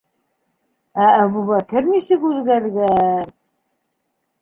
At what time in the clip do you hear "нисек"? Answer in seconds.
1.91-2.29